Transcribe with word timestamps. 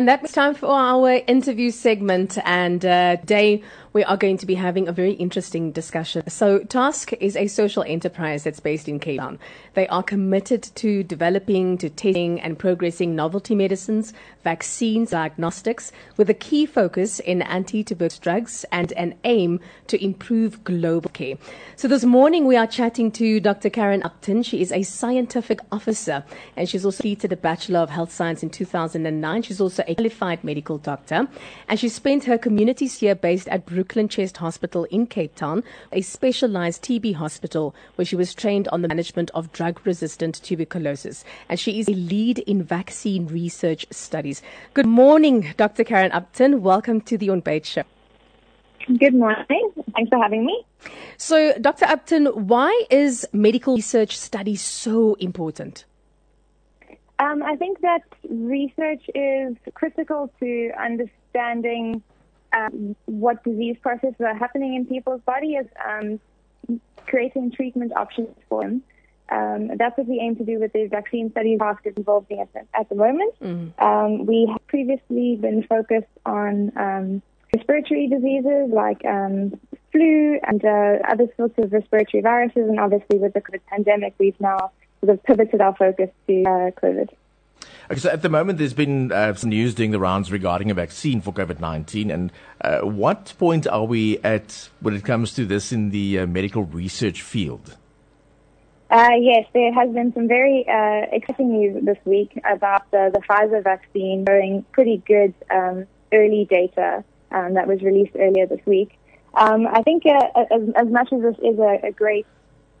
And 0.00 0.08
that's 0.08 0.32
time 0.32 0.54
for 0.54 0.68
our 0.68 1.20
interview 1.26 1.70
segment. 1.70 2.38
And 2.46 2.82
uh, 2.86 3.18
today 3.18 3.62
we 3.92 4.04
are 4.04 4.16
going 4.16 4.36
to 4.36 4.46
be 4.46 4.54
having 4.54 4.86
a 4.86 4.92
very 4.92 5.12
interesting 5.12 5.72
discussion. 5.72 6.28
So, 6.28 6.60
Task 6.60 7.12
is 7.14 7.36
a 7.36 7.48
social 7.48 7.82
enterprise 7.82 8.44
that's 8.44 8.60
based 8.60 8.88
in 8.88 9.00
Cape 9.00 9.18
Town. 9.18 9.38
They 9.74 9.88
are 9.88 10.02
committed 10.02 10.62
to 10.76 11.02
developing, 11.02 11.76
to 11.78 11.90
testing, 11.90 12.40
and 12.40 12.58
progressing 12.58 13.16
novelty 13.16 13.54
medicines, 13.54 14.12
vaccines, 14.44 15.10
diagnostics, 15.10 15.90
with 16.16 16.30
a 16.30 16.34
key 16.34 16.66
focus 16.66 17.18
in 17.20 17.42
anti-tuberculosis 17.42 18.18
drugs 18.20 18.64
and 18.70 18.92
an 18.92 19.14
aim 19.24 19.60
to 19.88 20.02
improve 20.02 20.62
global 20.62 21.10
care. 21.10 21.36
So, 21.74 21.88
this 21.88 22.04
morning 22.04 22.46
we 22.46 22.56
are 22.56 22.68
chatting 22.68 23.10
to 23.12 23.40
Dr. 23.40 23.70
Karen 23.70 24.02
Upton. 24.04 24.44
She 24.44 24.62
is 24.62 24.70
a 24.70 24.84
scientific 24.84 25.58
officer, 25.72 26.24
and 26.56 26.68
she's 26.68 26.84
also 26.84 26.98
completed 26.98 27.32
a 27.32 27.36
Bachelor 27.36 27.80
of 27.80 27.90
Health 27.90 28.12
Science 28.12 28.44
in 28.44 28.50
2009. 28.50 29.42
She's 29.42 29.60
also 29.60 29.82
a 29.88 29.96
qualified 29.96 30.44
medical 30.44 30.78
doctor, 30.78 31.26
and 31.66 31.80
she 31.80 31.88
spent 31.88 32.24
her 32.24 32.38
community 32.38 32.88
year 33.00 33.14
based 33.14 33.48
at 33.48 33.66
Brooklyn 33.80 34.08
Chest 34.08 34.36
Hospital 34.36 34.84
in 34.90 35.06
Cape 35.06 35.34
Town, 35.34 35.64
a 35.90 36.02
specialized 36.02 36.82
TB 36.82 37.14
hospital 37.14 37.74
where 37.94 38.04
she 38.04 38.14
was 38.14 38.34
trained 38.34 38.68
on 38.68 38.82
the 38.82 38.88
management 38.88 39.30
of 39.30 39.50
drug 39.52 39.80
resistant 39.86 40.34
tuberculosis. 40.42 41.24
And 41.48 41.58
she 41.58 41.80
is 41.80 41.88
a 41.88 41.92
lead 41.92 42.40
in 42.40 42.62
vaccine 42.62 43.26
research 43.26 43.86
studies. 43.90 44.42
Good 44.74 44.84
morning, 44.84 45.54
Dr. 45.56 45.82
Karen 45.82 46.12
Upton. 46.12 46.60
Welcome 46.60 47.00
to 47.00 47.16
the 47.16 47.30
On 47.30 47.40
Bait 47.40 47.64
Show. 47.64 47.84
Good 48.98 49.14
morning. 49.14 49.72
Thanks 49.94 50.10
for 50.10 50.22
having 50.22 50.44
me. 50.44 50.62
So, 51.16 51.54
Dr. 51.58 51.86
Upton, 51.86 52.26
why 52.26 52.84
is 52.90 53.26
medical 53.32 53.76
research 53.76 54.18
study 54.18 54.56
so 54.56 55.14
important? 55.14 55.86
Um, 57.18 57.42
I 57.42 57.56
think 57.56 57.80
that 57.80 58.02
research 58.28 59.08
is 59.14 59.56
critical 59.72 60.30
to 60.38 60.70
understanding 60.78 62.02
um, 62.52 62.96
what 63.06 63.42
disease 63.44 63.76
processes 63.80 64.20
are 64.20 64.34
happening 64.34 64.74
in 64.74 64.86
people's 64.86 65.20
bodies, 65.22 65.64
um, 65.86 66.20
creating 67.06 67.52
treatment 67.52 67.92
options 67.96 68.28
for 68.48 68.62
them. 68.62 68.82
Um, 69.30 69.70
that's 69.76 69.96
what 69.96 70.08
we 70.08 70.18
aim 70.20 70.34
to 70.36 70.44
do 70.44 70.58
with 70.58 70.72
the 70.72 70.86
vaccine 70.86 71.30
studies 71.30 71.60
task 71.60 71.86
is 71.86 71.94
involved 71.96 72.30
in 72.30 72.40
at 72.40 72.52
the, 72.52 72.66
at 72.74 72.88
the 72.88 72.96
moment. 72.96 73.34
Mm. 73.40 74.26
we 74.26 74.48
have 74.50 74.66
previously 74.66 75.36
been 75.36 75.62
focused 75.62 76.08
on 76.26 76.72
um, 76.76 77.22
respiratory 77.54 78.08
diseases 78.08 78.70
like 78.72 79.04
um, 79.04 79.58
flu 79.92 80.38
and 80.42 80.64
uh, 80.64 80.98
other 81.08 81.26
sorts 81.36 81.54
of 81.58 81.72
respiratory 81.72 82.22
viruses, 82.22 82.68
and 82.68 82.80
obviously 82.80 83.18
with 83.18 83.32
the 83.34 83.40
COVID 83.40 83.60
pandemic, 83.68 84.14
we've 84.18 84.40
now 84.40 84.72
sort 85.00 85.10
of 85.10 85.22
pivoted 85.22 85.60
our 85.60 85.74
focus 85.76 86.10
to 86.26 86.42
uh, 86.42 86.70
COVID. 86.82 87.08
Okay, 87.90 87.98
so 87.98 88.08
at 88.08 88.22
the 88.22 88.28
moment, 88.28 88.58
there's 88.58 88.72
been 88.72 89.10
uh, 89.10 89.34
some 89.34 89.50
news 89.50 89.74
doing 89.74 89.90
the 89.90 89.98
rounds 89.98 90.30
regarding 90.30 90.70
a 90.70 90.74
vaccine 90.74 91.20
for 91.20 91.34
COVID 91.34 91.58
19. 91.58 92.12
And 92.12 92.30
uh, 92.60 92.82
what 92.82 93.34
point 93.36 93.66
are 93.66 93.84
we 93.84 94.18
at 94.18 94.68
when 94.78 94.94
it 94.94 95.04
comes 95.04 95.34
to 95.34 95.44
this 95.44 95.72
in 95.72 95.90
the 95.90 96.20
uh, 96.20 96.26
medical 96.26 96.62
research 96.62 97.22
field? 97.22 97.76
Uh, 98.90 99.10
yes, 99.20 99.44
there 99.52 99.72
has 99.74 99.92
been 99.92 100.12
some 100.12 100.28
very 100.28 100.64
uh, 100.68 101.06
exciting 101.10 101.50
news 101.50 101.84
this 101.84 101.98
week 102.04 102.40
about 102.48 102.88
the, 102.92 103.10
the 103.12 103.20
Pfizer 103.20 103.62
vaccine 103.64 104.24
showing 104.28 104.64
pretty 104.70 105.02
good 105.04 105.34
um, 105.50 105.84
early 106.12 106.46
data 106.48 107.02
um, 107.32 107.54
that 107.54 107.66
was 107.66 107.82
released 107.82 108.14
earlier 108.16 108.46
this 108.46 108.64
week. 108.66 108.96
Um, 109.34 109.66
I 109.66 109.82
think 109.82 110.06
uh, 110.06 110.44
as, 110.52 110.62
as, 110.76 110.88
much 110.88 111.12
as 111.12 111.22
this 111.22 111.36
is 111.42 111.58
a, 111.58 111.80
a 111.88 111.90
great 111.90 112.26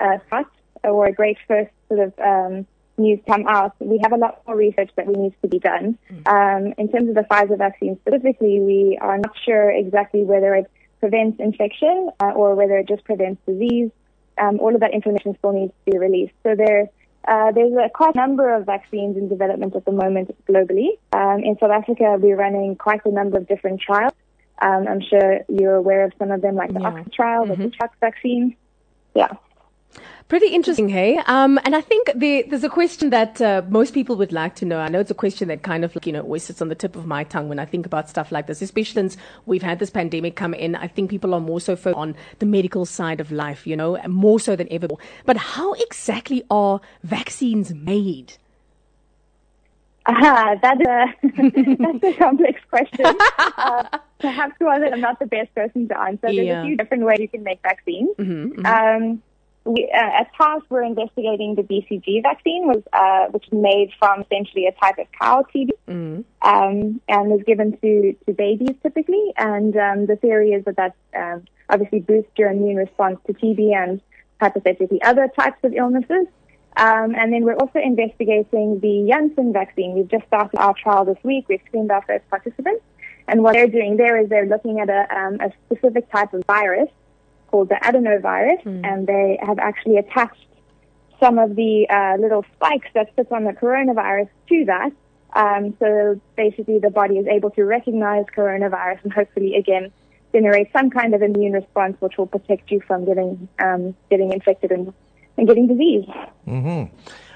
uh, 0.00 0.16
start 0.26 0.46
or 0.82 1.06
a 1.06 1.12
great 1.12 1.36
first 1.46 1.70
sort 1.88 2.00
of 2.00 2.18
um, 2.18 2.66
news 2.96 3.20
come 3.26 3.46
out, 3.46 3.74
we 3.78 3.98
have 4.02 4.12
a 4.12 4.16
lot 4.16 4.42
more 4.46 4.56
research 4.56 4.90
that 4.96 5.06
we 5.06 5.14
need 5.14 5.34
to 5.42 5.48
be 5.48 5.58
done. 5.58 5.98
Mm. 6.10 6.28
Um, 6.28 6.74
in 6.78 6.88
terms 6.90 7.08
of 7.08 7.14
the 7.14 7.22
Pfizer 7.22 7.58
vaccine 7.58 7.98
specifically, 8.00 8.60
we 8.60 8.98
are 9.00 9.18
not 9.18 9.34
sure 9.44 9.70
exactly 9.70 10.22
whether 10.22 10.54
it 10.54 10.70
prevents 11.00 11.38
infection 11.40 12.10
uh, 12.20 12.32
or 12.34 12.54
whether 12.54 12.76
it 12.78 12.88
just 12.88 13.04
prevents 13.04 13.40
disease. 13.46 13.90
Um, 14.38 14.58
all 14.58 14.74
of 14.74 14.80
that 14.80 14.94
information 14.94 15.36
still 15.38 15.52
needs 15.52 15.72
to 15.84 15.92
be 15.92 15.98
released. 15.98 16.32
So 16.42 16.54
there, 16.56 16.88
uh, 17.28 17.52
there's 17.52 17.72
a 17.72 17.88
quite 17.90 18.14
a 18.14 18.18
number 18.18 18.54
of 18.54 18.66
vaccines 18.66 19.16
in 19.16 19.28
development 19.28 19.76
at 19.76 19.84
the 19.84 19.92
moment 19.92 20.34
globally. 20.48 20.98
Um, 21.12 21.40
in 21.44 21.56
South 21.60 21.70
Africa, 21.70 22.16
we're 22.18 22.36
running 22.36 22.76
quite 22.76 23.00
a 23.04 23.10
number 23.10 23.38
of 23.38 23.46
different 23.46 23.80
trials. 23.80 24.14
Um, 24.62 24.86
I'm 24.88 25.00
sure 25.00 25.40
you're 25.48 25.74
aware 25.74 26.04
of 26.04 26.12
some 26.18 26.30
of 26.30 26.40
them, 26.40 26.54
like 26.54 26.72
the 26.72 26.80
yeah. 26.80 26.88
Oxford 26.88 27.12
trial, 27.12 27.44
mm-hmm. 27.46 27.62
the 27.62 27.70
Chuck 27.70 27.92
vaccine. 28.00 28.56
Yeah. 29.14 29.28
Pretty 30.28 30.46
interesting, 30.46 30.88
hey? 30.88 31.18
Um, 31.26 31.60
and 31.64 31.76
I 31.76 31.82
think 31.82 32.10
the, 32.14 32.46
there's 32.48 32.64
a 32.64 32.70
question 32.70 33.10
that 33.10 33.42
uh, 33.42 33.60
most 33.68 33.92
people 33.92 34.16
would 34.16 34.32
like 34.32 34.54
to 34.56 34.64
know. 34.64 34.78
I 34.80 34.88
know 34.88 34.98
it's 34.98 35.10
a 35.10 35.14
question 35.14 35.48
that 35.48 35.62
kind 35.62 35.84
of, 35.84 35.94
like, 35.94 36.06
you 36.06 36.12
know, 36.14 36.22
always 36.22 36.44
sits 36.44 36.62
on 36.62 36.68
the 36.68 36.74
tip 36.74 36.96
of 36.96 37.04
my 37.04 37.24
tongue 37.24 37.50
when 37.50 37.58
I 37.58 37.66
think 37.66 37.84
about 37.84 38.08
stuff 38.08 38.32
like 38.32 38.46
this, 38.46 38.62
especially 38.62 38.94
since 38.94 39.16
we've 39.44 39.62
had 39.62 39.80
this 39.80 39.90
pandemic 39.90 40.34
come 40.34 40.54
in. 40.54 40.76
I 40.76 40.86
think 40.88 41.10
people 41.10 41.34
are 41.34 41.40
more 41.40 41.60
so 41.60 41.76
focused 41.76 41.98
on 41.98 42.16
the 42.38 42.46
medical 42.46 42.86
side 42.86 43.20
of 43.20 43.30
life, 43.32 43.66
you 43.66 43.76
know, 43.76 43.98
more 44.08 44.40
so 44.40 44.56
than 44.56 44.66
ever. 44.70 44.88
But 45.26 45.36
how 45.36 45.74
exactly 45.74 46.42
are 46.50 46.80
vaccines 47.02 47.74
made? 47.74 48.38
Ah, 50.06 50.54
that 50.62 50.80
is 50.80 50.86
a, 50.86 51.76
that's 52.00 52.16
a 52.16 52.18
complex 52.18 52.60
question. 52.70 53.04
uh, 53.38 53.98
perhaps 54.18 54.54
that 54.58 54.90
I'm 54.92 55.00
not 55.00 55.18
the 55.18 55.26
best 55.26 55.54
person 55.54 55.86
to 55.88 55.98
answer. 55.98 56.18
There's 56.22 56.36
yeah. 56.36 56.62
a 56.62 56.64
few 56.64 56.76
different 56.78 57.04
ways 57.04 57.20
you 57.20 57.28
can 57.28 57.42
make 57.42 57.60
vaccines. 57.62 58.16
Mm-hmm, 58.16 58.60
mm-hmm. 58.60 58.66
Um, 58.66 59.22
we, 59.64 59.90
uh, 59.94 60.20
as 60.20 60.26
part 60.36 60.62
we're 60.68 60.82
investigating 60.82 61.54
the 61.54 61.62
BCG 61.62 62.22
vaccine, 62.22 62.66
was 62.66 62.82
uh, 62.92 63.26
which 63.30 63.46
is 63.46 63.52
made 63.52 63.90
from 63.98 64.22
essentially 64.22 64.66
a 64.66 64.72
type 64.72 64.98
of 64.98 65.06
cow 65.18 65.44
TB, 65.54 65.70
mm-hmm. 65.88 66.48
um, 66.48 67.00
and 67.08 67.32
is 67.32 67.44
given 67.46 67.76
to, 67.78 68.14
to 68.26 68.32
babies 68.32 68.76
typically. 68.82 69.32
And 69.36 69.76
um, 69.76 70.06
the 70.06 70.16
theory 70.16 70.50
is 70.50 70.64
that 70.66 70.76
that 70.76 70.94
um, 71.16 71.44
obviously 71.70 72.00
boosts 72.00 72.30
your 72.36 72.50
immune 72.50 72.76
response 72.76 73.18
to 73.26 73.32
TB 73.32 73.74
and 73.74 74.00
hypothetically 74.40 75.00
other 75.02 75.28
types 75.28 75.58
of 75.62 75.72
illnesses. 75.72 76.26
Um, 76.76 77.14
and 77.14 77.32
then 77.32 77.44
we're 77.44 77.56
also 77.56 77.78
investigating 77.78 78.80
the 78.80 79.06
Janssen 79.08 79.52
vaccine. 79.52 79.94
We've 79.94 80.08
just 80.08 80.26
started 80.26 80.58
our 80.58 80.74
trial 80.74 81.04
this 81.04 81.18
week. 81.22 81.48
We've 81.48 81.60
screened 81.66 81.90
our 81.90 82.02
first 82.02 82.28
participants. 82.28 82.82
And 83.28 83.42
what 83.42 83.54
they're 83.54 83.68
doing 83.68 83.96
there 83.96 84.20
is 84.20 84.28
they're 84.28 84.46
looking 84.46 84.80
at 84.80 84.90
a, 84.90 85.06
um, 85.16 85.40
a 85.40 85.50
specific 85.66 86.10
type 86.10 86.34
of 86.34 86.44
virus 86.46 86.90
called 87.54 87.68
the 87.68 87.78
adenovirus, 87.88 88.60
mm. 88.64 88.84
and 88.84 89.06
they 89.06 89.38
have 89.40 89.60
actually 89.60 89.96
attached 89.96 90.48
some 91.20 91.38
of 91.38 91.54
the 91.54 91.86
uh, 91.88 92.20
little 92.20 92.44
spikes 92.56 92.88
that 92.94 93.06
sit 93.14 93.30
on 93.30 93.44
the 93.44 93.52
coronavirus 93.52 94.28
to 94.48 94.64
that. 94.64 94.90
Um, 95.36 95.72
so 95.78 96.20
basically, 96.36 96.80
the 96.80 96.90
body 96.90 97.16
is 97.18 97.28
able 97.28 97.50
to 97.50 97.62
recognize 97.62 98.24
coronavirus 98.36 99.04
and 99.04 99.12
hopefully, 99.12 99.54
again, 99.54 99.92
generate 100.32 100.68
some 100.72 100.90
kind 100.90 101.14
of 101.14 101.22
immune 101.22 101.52
response 101.52 101.96
which 102.00 102.18
will 102.18 102.26
protect 102.26 102.72
you 102.72 102.80
from 102.88 103.04
getting 103.04 103.48
um, 103.60 103.94
getting 104.10 104.32
infected 104.32 104.72
and, 104.72 104.92
and 105.36 105.46
getting 105.46 105.68
disease. 105.68 106.06
Mm-hmm. 106.48 106.82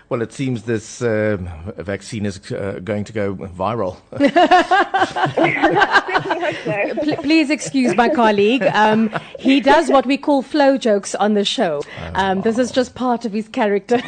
Well, 0.09 0.23
it 0.23 0.33
seems 0.33 0.63
this 0.63 1.03
uh, 1.03 1.37
vaccine 1.77 2.25
is 2.25 2.41
uh, 2.51 2.81
going 2.83 3.05
to 3.05 3.13
go 3.13 3.35
viral. 3.35 3.99
Please 7.23 7.51
excuse 7.51 7.95
my 7.95 8.09
colleague. 8.09 8.63
Um, 8.63 9.11
he 9.39 9.61
does 9.61 9.91
what 9.91 10.07
we 10.07 10.17
call 10.17 10.41
flow 10.41 10.79
jokes 10.79 11.15
on 11.15 11.35
the 11.35 11.45
show. 11.45 11.83
Um, 12.15 12.41
this 12.41 12.57
is 12.57 12.71
just 12.71 12.95
part 12.95 13.27
of 13.27 13.35
his 13.35 13.49
character. 13.49 13.99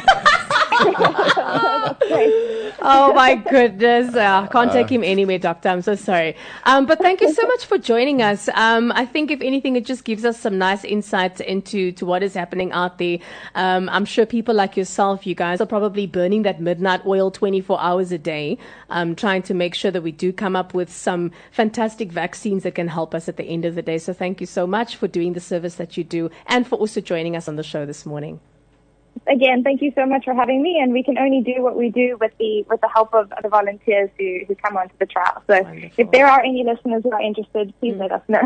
oh 2.79 3.13
my 3.13 3.35
goodness. 3.35 4.15
Uh, 4.15 4.43
I 4.43 4.47
can't 4.47 4.71
take 4.71 4.89
him 4.89 5.03
anywhere, 5.03 5.39
Doctor. 5.39 5.69
I'm 5.69 5.81
so 5.81 5.95
sorry. 5.95 6.35
Um, 6.63 6.85
but 6.85 6.99
thank 6.99 7.21
you 7.21 7.33
so 7.33 7.45
much 7.47 7.65
for 7.65 7.77
joining 7.77 8.21
us. 8.21 8.49
Um, 8.53 8.91
I 8.95 9.05
think, 9.05 9.31
if 9.31 9.41
anything, 9.41 9.75
it 9.75 9.85
just 9.85 10.03
gives 10.03 10.25
us 10.25 10.39
some 10.39 10.57
nice 10.57 10.83
insights 10.83 11.39
into 11.39 11.91
to 11.93 12.05
what 12.05 12.23
is 12.23 12.33
happening 12.33 12.71
out 12.71 12.97
there. 12.97 13.19
Um, 13.55 13.89
I'm 13.89 14.05
sure 14.05 14.25
people 14.25 14.55
like 14.55 14.77
yourself, 14.77 15.25
you 15.25 15.35
guys, 15.35 15.61
are 15.61 15.65
probably 15.65 16.07
burning 16.07 16.43
that 16.43 16.61
midnight 16.61 17.05
oil 17.05 17.31
24 17.31 17.79
hours 17.79 18.11
a 18.11 18.17
day, 18.17 18.57
um, 18.89 19.15
trying 19.15 19.41
to 19.43 19.53
make 19.53 19.75
sure 19.75 19.91
that 19.91 20.03
we 20.03 20.11
do 20.11 20.31
come 20.31 20.55
up 20.55 20.73
with 20.73 20.91
some 20.91 21.31
fantastic 21.51 22.11
vaccines 22.11 22.63
that 22.63 22.75
can 22.75 22.87
help 22.87 23.15
us 23.15 23.27
at 23.27 23.37
the 23.37 23.45
end 23.45 23.65
of 23.65 23.75
the 23.75 23.81
day. 23.81 23.97
So 23.97 24.13
thank 24.13 24.39
you 24.39 24.47
so 24.47 24.67
much 24.67 24.95
for 24.95 25.07
doing 25.07 25.33
the 25.33 25.39
service 25.39 25.75
that 25.75 25.97
you 25.97 26.03
do 26.03 26.29
and 26.47 26.67
for 26.67 26.75
also 26.77 27.01
joining 27.01 27.35
us 27.35 27.47
on 27.47 27.55
the 27.55 27.63
show 27.63 27.85
this 27.85 28.05
morning 28.05 28.39
again, 29.27 29.63
thank 29.63 29.81
you 29.81 29.91
so 29.95 30.05
much 30.05 30.25
for 30.25 30.33
having 30.33 30.61
me. 30.61 30.79
And 30.81 30.91
we 30.93 31.03
can 31.03 31.17
only 31.17 31.41
do 31.41 31.61
what 31.61 31.75
we 31.75 31.89
do 31.89 32.17
with 32.19 32.31
the 32.37 32.63
with 32.69 32.79
the 32.81 32.89
help 32.89 33.13
of 33.13 33.31
the 33.41 33.49
volunteers 33.49 34.09
who, 34.17 34.39
who 34.47 34.55
come 34.55 34.77
onto 34.77 34.95
the 34.99 35.05
trial. 35.05 35.43
So 35.47 35.61
Wonderful. 35.61 35.91
if 35.97 36.11
there 36.11 36.27
are 36.27 36.41
any 36.41 36.63
listeners 36.63 37.03
who 37.03 37.11
are 37.11 37.21
interested, 37.21 37.73
please 37.79 37.93
mm. 37.93 37.99
let 37.99 38.11
us 38.11 38.21
know. 38.27 38.41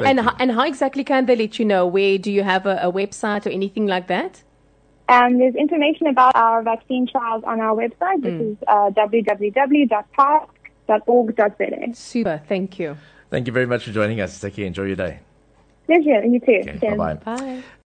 and 0.00 0.20
and 0.38 0.52
how 0.52 0.64
exactly 0.64 1.04
can 1.04 1.26
they 1.26 1.36
let 1.36 1.58
you 1.58 1.64
know? 1.64 1.86
Where 1.86 2.18
do 2.18 2.32
you 2.32 2.42
have 2.42 2.66
a, 2.66 2.78
a 2.82 2.92
website 2.92 3.46
or 3.46 3.50
anything 3.50 3.86
like 3.86 4.08
that? 4.08 4.42
Um, 5.08 5.38
there's 5.38 5.56
information 5.56 6.06
about 6.06 6.36
our 6.36 6.62
vaccine 6.62 7.06
trials 7.06 7.42
on 7.44 7.60
our 7.60 7.76
website, 7.76 8.22
which 8.22 8.34
mm. 8.34 8.52
is 8.52 8.56
uh, 8.68 8.90
www.park.org.za. 8.96 11.94
Super, 11.94 12.40
thank 12.48 12.78
you. 12.78 12.96
Thank 13.28 13.46
you 13.46 13.52
very 13.52 13.66
much 13.66 13.84
for 13.84 13.92
joining 13.92 14.20
us. 14.20 14.40
Take 14.40 14.56
care. 14.56 14.64
Enjoy 14.66 14.84
your 14.84 14.96
day. 14.96 15.20
Pleasure. 15.86 16.24
You 16.24 16.40
too. 16.40 16.62
Okay, 16.68 16.96
bye-bye. 16.96 17.14
Bye. 17.14 17.62